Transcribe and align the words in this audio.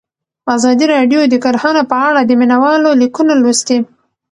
ازادي 0.55 0.85
راډیو 0.93 1.21
د 1.27 1.35
کرهنه 1.43 1.81
په 1.91 1.97
اړه 2.07 2.21
د 2.25 2.31
مینه 2.39 2.57
والو 2.63 2.89
لیکونه 3.01 3.33
لوستي. 3.41 3.77